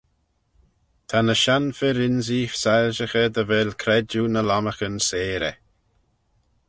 Ta 1.07 1.19
ny 1.23 1.35
shenn 1.43 1.65
fir-ynsee 1.77 2.53
soilshaghey 2.61 3.29
dy 3.35 3.43
vel 3.49 3.69
credjue 3.81 4.29
ny 4.31 4.41
lomarcan 4.45 4.97
seyrey. 5.07 5.57